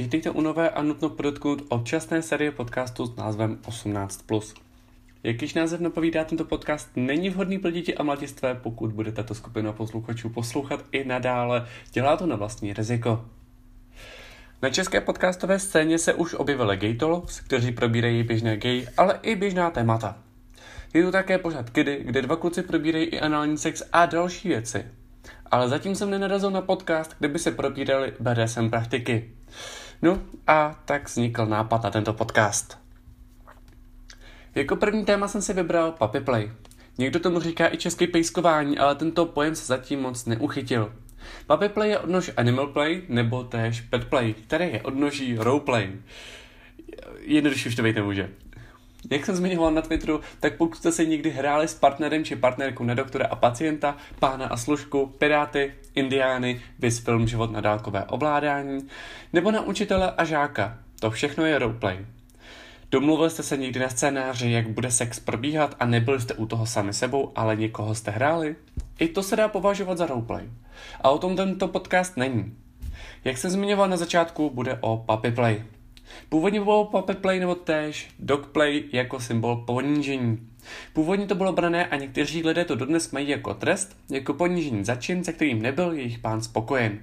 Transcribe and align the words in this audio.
Vítejte 0.00 0.30
u 0.30 0.40
nové 0.40 0.70
a 0.70 0.82
nutno 0.82 1.08
podotknout 1.08 1.62
občasné 1.68 2.22
série 2.22 2.50
podcastu 2.50 3.06
s 3.06 3.16
názvem 3.16 3.58
18+. 3.68 4.54
Jak 5.22 5.42
již 5.42 5.54
název 5.54 5.80
napovídá, 5.80 6.24
tento 6.24 6.44
podcast 6.44 6.88
není 6.96 7.30
vhodný 7.30 7.58
pro 7.58 7.70
děti 7.70 7.94
a 7.94 8.02
mladistvé, 8.02 8.54
pokud 8.54 8.92
bude 8.92 9.12
tato 9.12 9.34
skupina 9.34 9.72
posluchačů 9.72 10.28
poslouchat 10.28 10.84
i 10.92 11.04
nadále. 11.04 11.66
Dělá 11.92 12.16
to 12.16 12.26
na 12.26 12.36
vlastní 12.36 12.72
riziko. 12.72 13.24
Na 14.62 14.70
české 14.70 15.00
podcastové 15.00 15.58
scéně 15.58 15.98
se 15.98 16.14
už 16.14 16.34
objevily 16.34 16.76
gay 16.76 16.94
talks, 16.94 17.40
kteří 17.40 17.72
probírají 17.72 18.22
běžné 18.22 18.56
gay, 18.56 18.86
ale 18.96 19.18
i 19.22 19.36
běžná 19.36 19.70
témata. 19.70 20.18
Je 20.94 21.04
tu 21.04 21.10
také 21.10 21.38
pořád 21.38 21.70
kdy, 21.70 22.00
kde 22.04 22.22
dva 22.22 22.36
kluci 22.36 22.62
probírají 22.62 23.04
i 23.04 23.20
anální 23.20 23.58
sex 23.58 23.82
a 23.92 24.06
další 24.06 24.48
věci. 24.48 24.84
Ale 25.50 25.68
zatím 25.68 25.94
jsem 25.94 26.10
nenarazil 26.10 26.50
na 26.50 26.60
podcast, 26.60 27.16
kde 27.18 27.28
by 27.28 27.38
se 27.38 27.50
probíraly 27.50 28.12
BDSM 28.20 28.70
praktiky. 28.70 29.30
No 30.02 30.22
a 30.46 30.82
tak 30.84 31.08
vznikl 31.08 31.46
nápad 31.46 31.82
na 31.82 31.90
tento 31.90 32.12
podcast. 32.12 32.78
Jako 34.54 34.76
první 34.76 35.04
téma 35.04 35.28
jsem 35.28 35.42
si 35.42 35.52
vybral 35.52 35.92
puppy 35.92 36.20
play. 36.20 36.50
Někdo 36.98 37.20
tomu 37.20 37.40
říká 37.40 37.72
i 37.72 37.76
české 37.76 38.06
pejskování, 38.06 38.78
ale 38.78 38.94
tento 38.94 39.26
pojem 39.26 39.54
se 39.54 39.66
zatím 39.66 40.00
moc 40.00 40.26
neuchytil. 40.26 40.92
Puppy 41.46 41.68
play 41.68 41.90
je 41.90 41.98
odnož 41.98 42.30
animal 42.36 42.66
play 42.66 43.02
nebo 43.08 43.44
též 43.44 43.80
pet 43.80 44.04
play, 44.04 44.34
které 44.34 44.68
je 44.68 44.82
odnoží 44.82 45.36
roleplay. 45.36 45.92
Jednoduše 47.18 47.68
už 47.68 47.74
to 47.74 47.82
být 47.82 47.96
nemůže. 47.96 48.30
Jak 49.10 49.26
jsem 49.26 49.36
zmiňoval 49.36 49.70
na 49.70 49.82
Twitteru, 49.82 50.20
tak 50.40 50.56
pokud 50.56 50.78
jste 50.78 50.92
se 50.92 51.04
někdy 51.04 51.30
hráli 51.30 51.68
s 51.68 51.74
partnerem 51.74 52.24
či 52.24 52.36
partnerkou 52.36 52.84
na 52.84 52.94
doktora 52.94 53.26
a 53.26 53.36
pacienta, 53.36 53.96
pána 54.18 54.46
a 54.46 54.56
služku, 54.56 55.06
piráty, 55.06 55.74
indiány, 55.94 56.60
vys 56.78 56.98
film 56.98 57.28
Život 57.28 57.52
na 57.52 57.60
dálkové 57.60 58.04
ovládání, 58.04 58.88
nebo 59.32 59.50
na 59.50 59.60
učitele 59.60 60.10
a 60.16 60.24
žáka, 60.24 60.78
to 61.00 61.10
všechno 61.10 61.44
je 61.44 61.58
roleplay. 61.58 62.06
Domluvili 62.90 63.30
jste 63.30 63.42
se 63.42 63.56
někdy 63.56 63.80
na 63.80 63.88
scénáři, 63.88 64.50
jak 64.50 64.68
bude 64.68 64.90
sex 64.90 65.20
probíhat 65.20 65.76
a 65.80 65.86
nebyli 65.86 66.20
jste 66.20 66.34
u 66.34 66.46
toho 66.46 66.66
sami 66.66 66.92
sebou, 66.92 67.32
ale 67.36 67.56
někoho 67.56 67.94
jste 67.94 68.10
hráli? 68.10 68.56
I 68.98 69.08
to 69.08 69.22
se 69.22 69.36
dá 69.36 69.48
považovat 69.48 69.98
za 69.98 70.06
roleplay. 70.06 70.50
A 71.00 71.10
o 71.10 71.18
tom 71.18 71.36
tento 71.36 71.68
podcast 71.68 72.16
není. 72.16 72.56
Jak 73.24 73.38
jsem 73.38 73.50
zmiňoval 73.50 73.88
na 73.88 73.96
začátku, 73.96 74.50
bude 74.50 74.78
o 74.80 74.96
puppy 74.96 75.30
play. 75.30 75.64
Původně 76.28 76.60
bylo 76.60 76.84
puppet 76.84 77.18
play 77.18 77.40
nebo 77.40 77.54
též 77.54 78.08
dog 78.18 78.46
play 78.46 78.84
jako 78.92 79.20
symbol 79.20 79.56
ponížení. 79.56 80.38
Původně 80.92 81.26
to 81.26 81.34
bylo 81.34 81.52
brané 81.52 81.86
a 81.86 81.96
někteří 81.96 82.42
lidé 82.42 82.64
to 82.64 82.74
dodnes 82.74 83.10
mají 83.10 83.28
jako 83.28 83.54
trest, 83.54 83.96
jako 84.10 84.34
ponížení 84.34 84.84
za 84.84 84.94
čin, 84.94 85.24
se 85.24 85.32
kterým 85.32 85.62
nebyl 85.62 85.92
jejich 85.92 86.18
pán 86.18 86.42
spokojen. 86.42 86.98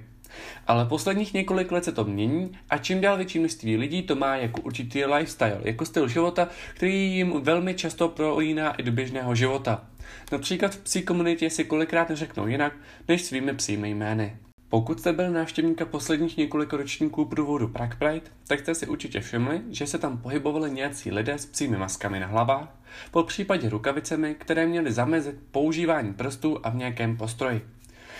Ale 0.66 0.84
posledních 0.84 1.34
několik 1.34 1.72
let 1.72 1.84
se 1.84 1.92
to 1.92 2.04
mění 2.04 2.58
a 2.70 2.78
čím 2.78 3.00
dál 3.00 3.16
větší 3.16 3.38
množství 3.38 3.76
lidí 3.76 4.02
to 4.02 4.14
má 4.14 4.36
jako 4.36 4.60
určitý 4.60 5.04
lifestyle, 5.04 5.60
jako 5.64 5.84
styl 5.84 6.08
života, 6.08 6.48
který 6.74 7.14
jim 7.14 7.40
velmi 7.40 7.74
často 7.74 8.08
prolíná 8.08 8.72
i 8.72 8.82
do 8.82 8.92
běžného 8.92 9.34
života. 9.34 9.84
Například 10.32 10.74
v 10.74 10.78
psí 10.78 11.02
komunitě 11.02 11.50
si 11.50 11.64
kolikrát 11.64 12.08
neřeknou 12.08 12.46
jinak 12.46 12.72
než 13.08 13.22
svými 13.22 13.54
psími 13.54 13.90
jmény. 13.90 14.36
Pokud 14.70 15.00
jste 15.00 15.12
byl 15.12 15.30
návštěvníka 15.30 15.84
posledních 15.84 16.36
několika 16.36 16.76
ročníků 16.76 17.24
průvodu 17.24 17.68
Prague 17.68 17.96
Pride, 17.98 18.30
tak 18.46 18.60
jste 18.60 18.74
si 18.74 18.86
určitě 18.86 19.20
všimli, 19.20 19.62
že 19.70 19.86
se 19.86 19.98
tam 19.98 20.18
pohybovali 20.18 20.70
nějací 20.70 21.10
lidé 21.10 21.38
s 21.38 21.46
psími 21.46 21.76
maskami 21.76 22.20
na 22.20 22.26
hlavách, 22.26 22.68
po 23.10 23.22
případě 23.22 23.68
rukavicemi, 23.68 24.34
které 24.34 24.66
měly 24.66 24.92
zamezit 24.92 25.36
používání 25.50 26.14
prstů 26.14 26.58
a 26.62 26.70
v 26.70 26.76
nějakém 26.76 27.16
postroji. 27.16 27.62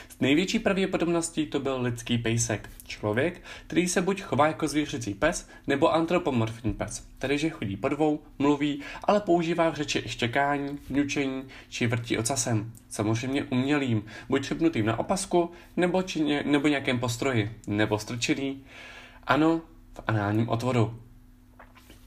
S 0.08 0.20
největší 0.20 0.58
pravděpodobností 0.58 1.46
to 1.46 1.60
byl 1.60 1.82
lidský 1.82 2.18
pejsek, 2.18 2.70
člověk, 2.86 3.42
který 3.66 3.88
se 3.88 4.02
buď 4.02 4.22
chová 4.22 4.46
jako 4.46 4.68
zvířecí 4.68 5.14
pes, 5.14 5.48
nebo 5.66 5.94
antropomorfní 5.94 6.72
pes, 6.72 7.06
tedy 7.18 7.38
že 7.38 7.50
chodí 7.50 7.76
po 7.76 7.88
dvou, 7.88 8.20
mluví, 8.38 8.80
ale 9.04 9.20
používá 9.20 9.70
v 9.70 9.74
řeči 9.74 10.02
i 10.04 10.08
štěkání, 10.08 10.78
vňučení 10.90 11.42
či 11.68 11.86
vrtí 11.86 12.18
ocasem. 12.18 12.72
Samozřejmě 12.88 13.44
umělým, 13.44 14.04
buď 14.28 14.42
třepnutým 14.42 14.86
na 14.86 14.98
opasku, 14.98 15.50
nebo, 15.76 16.02
či 16.02 16.20
ně, 16.20 16.42
nebo 16.46 16.68
nějakém 16.68 16.98
postroji, 16.98 17.52
nebo 17.66 17.98
strčený, 17.98 18.64
ano, 19.26 19.60
v 19.94 20.00
análním 20.06 20.48
otvoru. 20.48 20.98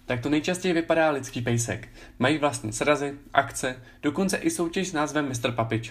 Tak 0.05 0.21
to 0.21 0.29
nejčastěji 0.29 0.73
vypadá 0.73 1.11
lidský 1.11 1.41
pejsek. 1.41 1.89
Mají 2.19 2.37
vlastní 2.37 2.73
srazy, 2.73 3.13
akce, 3.33 3.75
dokonce 4.01 4.37
i 4.37 4.49
soutěž 4.49 4.87
s 4.87 4.93
názvem 4.93 5.29
Mr. 5.29 5.51
Papi 5.51 5.81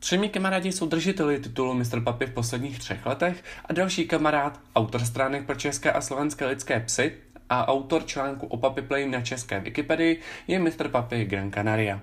Čoro. 0.00 0.08
Třemi 0.08 0.28
kamarádi 0.28 0.72
jsou 0.72 0.86
držiteli 0.86 1.40
titulu 1.40 1.74
Mr. 1.74 2.00
Papi 2.04 2.26
v 2.26 2.34
posledních 2.34 2.78
třech 2.78 3.06
letech 3.06 3.44
a 3.64 3.72
další 3.72 4.08
kamarád, 4.08 4.60
autor 4.76 5.04
stránek 5.04 5.46
pro 5.46 5.54
české 5.54 5.92
a 5.92 6.00
slovenské 6.00 6.46
lidské 6.46 6.80
psy 6.80 7.12
a 7.48 7.68
autor 7.68 8.06
článku 8.06 8.46
o 8.46 8.56
Papi 8.56 8.82
Play 8.82 9.08
na 9.08 9.20
české 9.20 9.60
Wikipedii 9.60 10.20
je 10.46 10.58
Mr. 10.58 10.88
Papi 10.88 11.24
Gran 11.24 11.50
Canaria. 11.50 12.00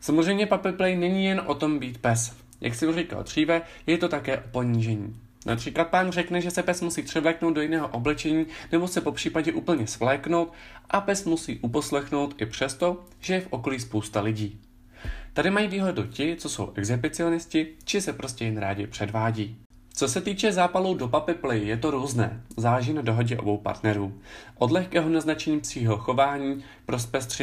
Samozřejmě 0.00 0.46
Papi 0.46 0.72
Play 0.72 0.96
není 0.96 1.24
jen 1.24 1.42
o 1.46 1.54
tom 1.54 1.78
být 1.78 1.98
pes. 1.98 2.32
Jak 2.60 2.74
si 2.74 2.92
říkal 2.92 3.22
dříve, 3.22 3.62
je 3.86 3.98
to 3.98 4.08
také 4.08 4.38
o 4.38 4.48
ponížení. 4.50 5.16
Například 5.46 5.88
pán 5.88 6.12
řekne, 6.12 6.40
že 6.40 6.50
se 6.50 6.62
pes 6.62 6.80
musí 6.80 7.02
převléknout 7.02 7.54
do 7.54 7.60
jiného 7.60 7.88
oblečení 7.88 8.46
nebo 8.72 8.88
se 8.88 9.00
po 9.00 9.12
případě 9.12 9.52
úplně 9.52 9.86
svléknout 9.86 10.52
a 10.90 11.00
pes 11.00 11.24
musí 11.24 11.58
uposlechnout 11.58 12.34
i 12.42 12.46
přesto, 12.46 13.04
že 13.20 13.34
je 13.34 13.40
v 13.40 13.46
okolí 13.50 13.80
spousta 13.80 14.20
lidí. 14.20 14.60
Tady 15.32 15.50
mají 15.50 15.68
výhodu 15.68 16.06
ti, 16.06 16.36
co 16.36 16.48
jsou 16.48 16.72
exhibicionisti, 16.74 17.74
či 17.84 18.00
se 18.00 18.12
prostě 18.12 18.44
jen 18.44 18.58
rádi 18.58 18.86
předvádí. 18.86 19.56
Co 19.94 20.08
se 20.08 20.20
týče 20.20 20.52
zápalů 20.52 20.94
do 20.94 21.08
puppy 21.08 21.34
play, 21.34 21.66
je 21.66 21.76
to 21.76 21.90
různé, 21.90 22.42
záleží 22.56 22.92
na 22.92 23.02
dohodě 23.02 23.38
obou 23.38 23.58
partnerů. 23.58 24.20
Od 24.58 24.70
lehkého 24.70 25.08
naznačení 25.08 25.60
psího 25.60 25.98
chování 25.98 26.64
pro 26.86 26.98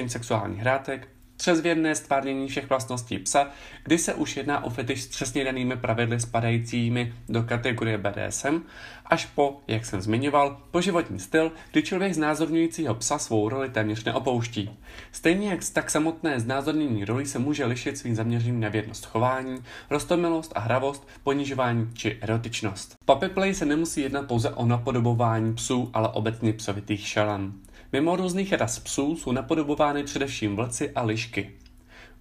sexuálních 0.09 0.59
hrátek 0.59 1.07
Přezvěrné 1.47 1.96
stvárnění 1.96 2.47
všech 2.47 2.69
vlastností 2.69 3.19
psa, 3.19 3.47
kdy 3.84 3.97
se 3.97 4.13
už 4.13 4.38
jedná 4.38 4.63
o 4.63 4.69
fetiš 4.69 5.03
s 5.03 5.08
přesně 5.08 5.44
danými 5.44 5.78
pravidly 5.78 6.19
spadajícími 6.19 7.13
do 7.30 7.44
kategorie 7.44 7.97
BDSM, 7.97 8.62
až 9.06 9.25
po, 9.25 9.59
jak 9.68 9.86
jsem 9.86 10.02
zmiňoval, 10.02 10.62
poživotní 10.72 11.19
styl, 11.19 11.52
kdy 11.72 11.84
člověk 11.84 12.13
znázorňujícího 12.13 12.96
psa 12.96 13.18
svou 13.18 13.50
roli 13.50 13.69
téměř 13.69 14.03
neopouští. 14.03 14.69
Stejně 15.12 15.50
jak 15.50 15.59
tak 15.74 15.91
samotné 15.91 16.40
znázornění 16.40 17.06
roli 17.06 17.25
se 17.25 17.40
může 17.40 17.66
lišit 17.66 17.97
svým 17.97 18.16
zaměřením 18.16 18.59
na 18.59 18.69
věrnost 18.69 19.06
chování, 19.06 19.63
rostomilost 19.90 20.52
a 20.56 20.59
hravost, 20.59 21.07
ponižování 21.24 21.90
či 21.94 22.18
erotičnost. 22.22 22.96
Puppy 23.06 23.30
play 23.30 23.53
se 23.53 23.66
nemusí 23.66 24.02
jednat 24.02 24.28
pouze 24.28 24.50
o 24.50 24.66
napodobování 24.66 25.53
psů, 25.53 25.90
ale 25.94 26.09
obecně 26.09 26.53
psovitých 26.53 27.07
šalan. 27.07 27.53
Mimo 27.92 28.16
různých 28.16 28.53
ras 28.53 28.80
psů 28.80 29.16
jsou 29.16 29.31
napodobovány 29.31 30.03
především 30.03 30.56
vlci 30.56 30.92
a 30.92 31.03
lišky. 31.03 31.52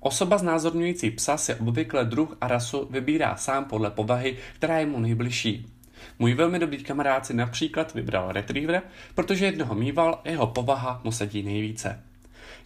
Osoba 0.00 0.38
znázorňující 0.38 1.10
psa 1.10 1.36
si 1.36 1.54
obvykle 1.54 2.04
druh 2.04 2.36
a 2.40 2.48
rasu 2.48 2.88
vybírá 2.90 3.36
sám 3.36 3.64
podle 3.64 3.90
povahy, 3.90 4.36
která 4.54 4.78
je 4.78 4.86
mu 4.86 5.00
nejbližší. 5.00 5.66
Můj 6.18 6.34
velmi 6.34 6.58
dobrý 6.58 6.84
kamarád 6.84 7.26
si 7.26 7.34
například 7.34 7.94
vybral 7.94 8.32
retrievera, 8.32 8.82
protože 9.14 9.44
jednoho 9.44 9.74
mýval 9.74 10.20
a 10.24 10.28
jeho 10.28 10.46
povaha 10.46 11.00
mu 11.04 11.12
sedí 11.12 11.42
nejvíce. 11.42 12.02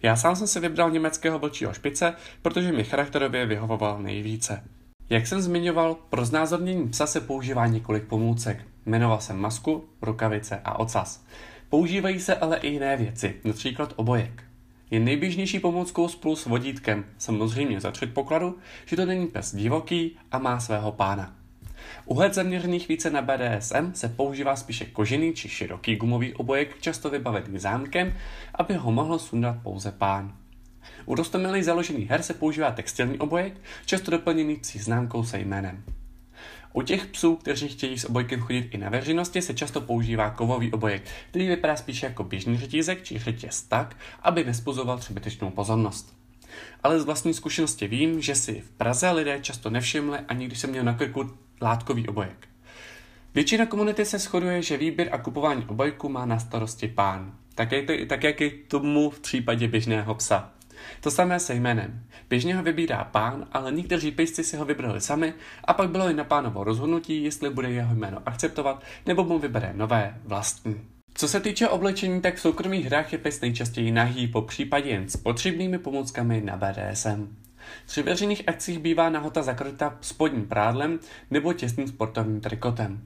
Já 0.01 0.15
sám 0.15 0.35
jsem 0.35 0.47
si 0.47 0.59
vybral 0.59 0.91
německého 0.91 1.39
vlčího 1.39 1.73
špice, 1.73 2.13
protože 2.41 2.71
mi 2.71 2.83
charakterově 2.83 3.45
vyhovoval 3.45 4.01
nejvíce. 4.01 4.63
Jak 5.09 5.27
jsem 5.27 5.41
zmiňoval, 5.41 5.95
pro 6.09 6.25
znázornění 6.25 6.89
psa 6.89 7.07
se 7.07 7.21
používá 7.21 7.67
několik 7.67 8.03
pomůcek. 8.03 8.65
Jmenoval 8.85 9.21
jsem 9.21 9.37
masku, 9.37 9.85
rukavice 10.01 10.61
a 10.63 10.79
ocas. 10.79 11.23
Používají 11.71 12.19
se 12.19 12.35
ale 12.35 12.57
i 12.57 12.67
jiné 12.67 12.97
věci, 12.97 13.35
například 13.43 13.93
obojek. 13.95 14.43
Je 14.89 14.99
nejběžnější 14.99 15.59
pomůckou 15.59 16.07
spolu 16.07 16.35
s 16.35 16.45
vodítkem, 16.45 17.05
samozřejmě 17.17 17.81
za 17.81 17.91
předpokladu, 17.91 18.57
že 18.85 18.95
to 18.95 19.05
není 19.05 19.27
pes 19.27 19.55
divoký 19.55 20.17
a 20.31 20.39
má 20.39 20.59
svého 20.59 20.91
pána. 20.91 21.35
U 22.05 22.19
let 22.19 22.33
zaměřených 22.33 22.87
více 22.87 23.09
na 23.09 23.21
BDSM 23.21 23.93
se 23.93 24.09
používá 24.09 24.55
spíše 24.55 24.85
kožený 24.85 25.33
či 25.33 25.49
široký 25.49 25.95
gumový 25.95 26.33
obojek, 26.33 26.81
často 26.81 27.09
vybavený 27.09 27.59
zámkem, 27.59 28.13
aby 28.55 28.73
ho 28.73 28.91
mohl 28.91 29.19
sundat 29.19 29.57
pouze 29.63 29.91
pán. 29.91 30.35
U 31.05 31.15
rostomilých 31.15 31.65
založených 31.65 32.09
her 32.09 32.21
se 32.21 32.33
používá 32.33 32.71
textilní 32.71 33.19
obojek, 33.19 33.53
často 33.85 34.11
doplněný 34.11 34.55
psí 34.55 34.79
známkou 34.79 35.23
se 35.23 35.39
jménem. 35.39 35.83
U 36.73 36.81
těch 36.81 37.05
psů, 37.05 37.35
kteří 37.35 37.67
chtějí 37.67 37.99
s 37.99 38.05
obojkem 38.05 38.39
chodit 38.39 38.67
i 38.71 38.77
na 38.77 38.89
veřejnosti, 38.89 39.41
se 39.41 39.53
často 39.53 39.81
používá 39.81 40.29
kovový 40.29 40.71
obojek, 40.71 41.03
který 41.29 41.47
vypadá 41.47 41.75
spíše 41.75 42.05
jako 42.05 42.23
běžný 42.23 42.57
řetízek 42.57 43.03
či 43.03 43.19
řetěz 43.19 43.61
tak, 43.61 43.97
aby 44.21 44.43
nespozoval 44.43 44.97
přebytečnou 44.97 45.49
pozornost. 45.49 46.15
Ale 46.83 46.99
z 46.99 47.05
vlastní 47.05 47.33
zkušenosti 47.33 47.87
vím, 47.87 48.21
že 48.21 48.35
si 48.35 48.61
v 48.61 48.69
Praze 48.69 49.11
lidé 49.11 49.39
často 49.41 49.69
nevšimli, 49.69 50.19
ani 50.27 50.45
když 50.45 50.59
jsem 50.59 50.69
měl 50.69 50.83
na 50.83 50.93
krku 50.93 51.31
látkový 51.61 52.07
obojek. 52.07 52.47
Většina 53.33 53.65
komunity 53.65 54.05
se 54.05 54.19
shoduje, 54.19 54.61
že 54.61 54.77
výběr 54.77 55.09
a 55.11 55.17
kupování 55.17 55.65
obojku 55.65 56.09
má 56.09 56.25
na 56.25 56.39
starosti 56.39 56.87
pán. 56.87 57.33
Tak, 57.55 57.71
je 57.71 57.83
to, 57.83 57.93
tak 58.07 58.23
jak 58.23 58.41
je 58.41 58.49
tomu 58.49 59.09
v 59.09 59.19
případě 59.19 59.67
běžného 59.67 60.15
psa. 60.15 60.53
To 61.01 61.11
samé 61.11 61.39
se 61.39 61.53
jménem. 61.53 62.03
Běžně 62.29 62.55
ho 62.55 62.63
vybírá 62.63 63.03
pán, 63.03 63.47
ale 63.51 63.71
někteří 63.71 64.11
pejsci 64.11 64.43
si 64.43 64.57
ho 64.57 64.65
vybrali 64.65 65.01
sami 65.01 65.33
a 65.63 65.73
pak 65.73 65.89
bylo 65.89 66.09
i 66.09 66.13
na 66.13 66.23
pánovo 66.23 66.63
rozhodnutí, 66.63 67.23
jestli 67.23 67.49
bude 67.49 67.71
jeho 67.71 67.95
jméno 67.95 68.21
akceptovat 68.25 68.83
nebo 69.05 69.23
mu 69.23 69.39
vybere 69.39 69.73
nové 69.75 70.17
vlastní. 70.23 70.81
Co 71.13 71.27
se 71.27 71.39
týče 71.39 71.67
oblečení, 71.67 72.21
tak 72.21 72.35
v 72.35 72.39
soukromých 72.39 72.85
hrách 72.85 73.13
je 73.13 73.17
pes 73.19 73.41
nejčastěji 73.41 73.91
nahý, 73.91 74.27
po 74.27 74.41
případě 74.41 74.89
jen 74.89 75.09
s 75.09 75.17
potřebnými 75.17 75.77
pomůckami 75.77 76.41
na 76.41 76.57
BDSM. 76.57 77.35
Při 77.85 78.03
veřejných 78.03 78.49
akcích 78.49 78.79
bývá 78.79 79.09
nahota 79.09 79.43
zakryta 79.43 79.97
spodním 80.01 80.47
prádlem 80.47 80.99
nebo 81.31 81.53
těsným 81.53 81.87
sportovním 81.87 82.41
trikotem. 82.41 83.01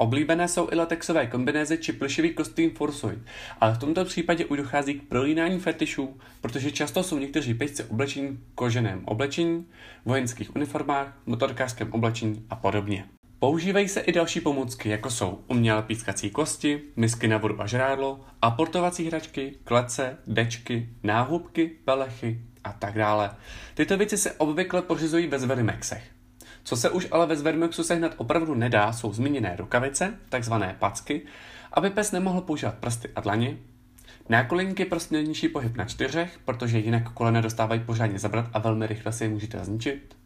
Oblíbené 0.00 0.48
jsou 0.48 0.68
i 0.72 0.76
latexové 0.76 1.26
kombinézy 1.26 1.78
či 1.78 1.92
plešivý 1.92 2.34
kostým 2.34 2.70
Forsuit, 2.70 3.18
ale 3.60 3.74
v 3.74 3.78
tomto 3.78 4.04
případě 4.04 4.44
už 4.44 4.58
dochází 4.58 4.94
k 4.94 5.08
prolínání 5.08 5.58
fetišů, 5.58 6.18
protože 6.40 6.70
často 6.70 7.02
jsou 7.02 7.18
někteří 7.18 7.54
pejsci 7.54 7.84
oblečení 7.84 8.28
v 8.28 8.54
koženém 8.54 9.02
oblečení, 9.04 9.66
vojenských 10.04 10.56
uniformách, 10.56 11.18
motorkářském 11.26 11.92
oblečení 11.92 12.46
a 12.50 12.56
podobně. 12.56 13.04
Používají 13.38 13.88
se 13.88 14.00
i 14.00 14.12
další 14.12 14.40
pomůcky, 14.40 14.88
jako 14.88 15.10
jsou 15.10 15.44
umělé 15.48 15.82
pískací 15.82 16.30
kosti, 16.30 16.82
misky 16.96 17.28
na 17.28 17.38
vodu 17.38 17.60
a 17.60 17.66
žrádlo, 17.66 18.20
aportovací 18.42 19.06
hračky, 19.06 19.54
klece, 19.64 20.16
dečky, 20.26 20.88
náhubky, 21.02 21.70
pelechy 21.84 22.40
a 22.64 22.72
tak 22.72 22.94
dále. 22.94 23.30
Tyto 23.74 23.96
věci 23.96 24.18
se 24.18 24.32
obvykle 24.32 24.82
pořizují 24.82 25.26
ve 25.26 25.38
zverimexech. 25.38 26.19
Co 26.64 26.76
se 26.76 26.90
už 26.90 27.08
ale 27.10 27.26
ve 27.26 27.36
zverimexu 27.36 27.84
sehnat 27.84 28.14
opravdu 28.16 28.54
nedá, 28.54 28.92
jsou 28.92 29.12
zmíněné 29.12 29.56
rukavice, 29.56 30.14
takzvané 30.28 30.76
packy, 30.78 31.22
aby 31.72 31.90
pes 31.90 32.12
nemohl 32.12 32.40
používat 32.40 32.74
prsty 32.74 33.08
a 33.16 33.20
dlaně, 33.20 33.56
nákolinky 34.28 34.84
pro 34.84 35.00
snadnější 35.00 35.48
pohyb 35.48 35.76
na 35.76 35.84
čtyřech, 35.84 36.38
protože 36.44 36.78
jinak 36.78 37.12
kolena 37.12 37.40
dostávají 37.40 37.80
pořádně 37.80 38.18
zabrat 38.18 38.46
a 38.52 38.58
velmi 38.58 38.86
rychle 38.86 39.12
si 39.12 39.24
je 39.24 39.30
můžete 39.30 39.64
zničit, 39.64 40.16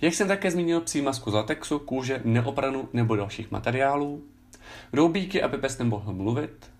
jak 0.00 0.14
jsem 0.14 0.28
také 0.28 0.50
zmínil 0.50 0.80
psí 0.80 1.02
masku 1.02 1.30
z 1.30 1.34
latexu, 1.34 1.78
kůže, 1.78 2.20
neopranu 2.24 2.88
nebo 2.92 3.16
dalších 3.16 3.50
materiálů, 3.50 4.24
roubíky, 4.92 5.42
aby 5.42 5.58
pes 5.58 5.78
nemohl 5.78 6.12
mluvit, 6.12 6.70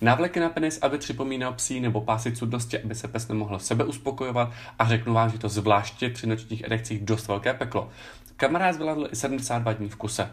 návleky 0.00 0.40
na 0.40 0.48
penis, 0.48 0.78
aby 0.82 0.98
připomínal 0.98 1.52
psí 1.52 1.80
nebo 1.80 2.00
pásy 2.00 2.32
cudnosti, 2.32 2.82
aby 2.82 2.94
se 2.94 3.08
pes 3.08 3.28
nemohl 3.28 3.58
sebe 3.58 3.84
uspokojovat 3.84 4.52
a 4.78 4.88
řeknu 4.88 5.14
vám, 5.14 5.30
že 5.30 5.38
to 5.38 5.48
zvláště 5.48 6.10
při 6.10 6.26
nočních 6.26 6.64
erekcích 6.64 7.04
dost 7.04 7.28
velké 7.28 7.54
peklo. 7.54 7.90
Kamarád 8.36 8.74
zvládl 8.74 9.08
i 9.12 9.16
72 9.16 9.72
dní 9.72 9.88
v 9.88 9.96
kuse. 9.96 10.30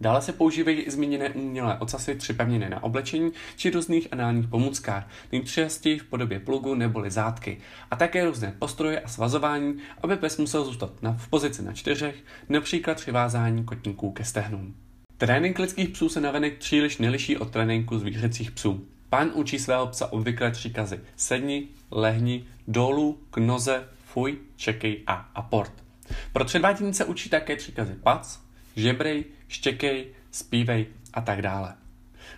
Dále 0.00 0.22
se 0.22 0.32
používají 0.32 0.78
i 0.78 0.90
zmíněné 0.90 1.30
umělé 1.30 1.78
ocasy 1.78 2.14
připevněné 2.14 2.68
na 2.68 2.82
oblečení 2.82 3.32
či 3.56 3.70
různých 3.70 4.08
análních 4.12 4.48
pomůckách, 4.48 5.08
nejčastěji 5.32 5.98
v 5.98 6.04
podobě 6.04 6.40
plugu 6.40 6.74
nebo 6.74 7.10
zátky, 7.10 7.58
a 7.90 7.96
také 7.96 8.26
různé 8.26 8.54
postroje 8.58 9.00
a 9.00 9.08
svazování, 9.08 9.78
aby 10.02 10.16
pes 10.16 10.38
musel 10.38 10.64
zůstat 10.64 11.02
na, 11.02 11.12
v 11.12 11.28
pozici 11.28 11.62
na 11.62 11.72
čtyřech, 11.72 12.16
například 12.48 12.96
při 12.96 13.10
vázání 13.10 13.64
kotníků 13.64 14.12
ke 14.12 14.24
stehnům. 14.24 14.74
Trénink 15.16 15.58
lidských 15.58 15.88
psů 15.88 16.08
se 16.08 16.20
navenek 16.20 16.58
příliš 16.58 16.98
neliší 16.98 17.36
od 17.36 17.50
tréninku 17.50 17.98
zvířecích 17.98 18.50
psů. 18.50 18.86
Pán 19.10 19.30
učí 19.34 19.58
svého 19.58 19.86
psa 19.86 20.12
obvykle 20.12 20.50
příkazy 20.50 21.00
sedni, 21.16 21.68
lehni, 21.90 22.46
dolů, 22.68 23.18
k 23.30 23.36
noze, 23.36 23.88
fuj, 24.04 24.38
čekej 24.56 25.02
a 25.06 25.14
aport. 25.34 25.87
Pro 26.32 26.44
předvádění 26.44 26.94
se 26.94 27.04
učí 27.04 27.30
také 27.30 27.56
příkazy 27.56 27.94
pac, 27.94 28.38
žebrej, 28.76 29.24
štěkej, 29.48 30.06
zpívej 30.30 30.86
a 31.14 31.20
tak 31.20 31.42
dále. 31.42 31.74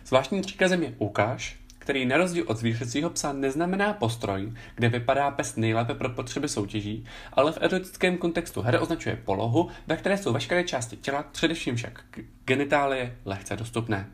Zvláštním 0.04 0.42
příkazem 0.42 0.82
je 0.82 0.94
ukáž, 0.98 1.60
který 1.78 2.06
na 2.06 2.16
rozdíl 2.16 2.44
od 2.46 2.56
zvířecího 2.56 3.10
psa 3.10 3.32
neznamená 3.32 3.92
postroj, 3.92 4.52
kde 4.74 4.88
vypadá 4.88 5.30
pes 5.30 5.56
nejlépe 5.56 5.94
pro 5.94 6.08
potřeby 6.08 6.48
soutěží, 6.48 7.04
ale 7.32 7.52
v 7.52 7.58
erotickém 7.60 8.18
kontextu 8.18 8.62
hry 8.62 8.78
označuje 8.78 9.16
polohu, 9.24 9.68
ve 9.86 9.96
které 9.96 10.18
jsou 10.18 10.32
veškeré 10.32 10.64
části 10.64 10.96
těla, 10.96 11.22
především 11.22 11.76
však 11.76 12.04
genitálie, 12.44 13.16
lehce 13.24 13.56
dostupné. 13.56 14.10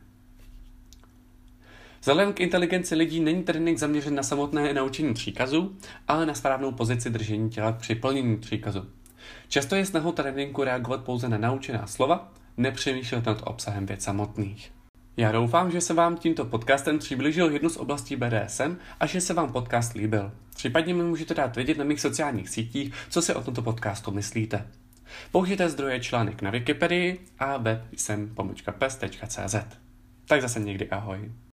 Vzhledem 2.01 2.33
k 2.33 2.41
inteligenci 2.41 2.95
lidí 2.95 3.21
není 3.21 3.43
trénink 3.43 3.79
zaměřen 3.79 4.15
na 4.15 4.23
samotné 4.23 4.75
naučení 4.75 5.15
příkazu, 5.15 5.77
ale 6.09 6.27
na 6.27 6.35
správnou 6.35 6.73
pozici 6.73 7.11
držení 7.11 7.51
těla 7.51 7.73
při 7.73 7.95
plnění 7.95 8.37
příkazu. 8.37 8.87
Často 9.49 9.77
je 9.77 9.87
snahou 9.87 10.13
tréninku 10.13 10.65
reagovat 10.65 11.05
pouze 11.05 11.29
na 11.29 11.39
naučená 11.39 11.87
slova, 11.87 12.33
nepřemýšlet 12.57 13.27
nad 13.27 13.43
obsahem 13.45 13.87
věc 13.87 14.03
samotných. 14.03 14.73
Já 15.17 15.33
doufám, 15.33 15.71
že 15.71 15.81
se 15.81 15.95
vám 15.95 16.17
tímto 16.17 16.45
podcastem 16.45 16.99
přiblížil 16.99 17.51
jednu 17.51 17.69
z 17.69 17.77
oblastí 17.77 18.17
BDSM 18.17 18.77
a 19.01 19.07
že 19.07 19.21
se 19.21 19.35
vám 19.35 19.53
podcast 19.53 19.93
líbil. 19.93 20.33
Případně 20.55 20.95
mi 20.95 21.03
můžete 21.03 21.35
dát 21.35 21.57
vědět 21.57 21.79
na 21.79 21.85
mých 21.85 22.01
sociálních 22.01 22.49
sítích, 22.49 22.95
co 23.09 23.23
si 23.23 23.35
o 23.35 23.43
tomto 23.43 23.63
podcastu 23.63 24.11
myslíte. 24.11 24.67
Použijte 25.33 25.69
zdroje 25.69 26.01
článek 26.01 26.43
na 26.43 26.51
Wikipedii 26.51 27.27
a 27.39 27.57
web 27.57 27.83
jsem. 27.97 28.35
Tak 30.27 30.43
zase 30.43 30.61
někdy 30.61 30.91
ahoj. 30.91 31.31